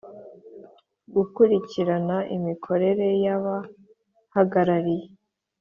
Gukurikirana 1.15 2.17
imikorere 2.35 3.07
y 3.23 3.27
abahagarariye 3.35 5.07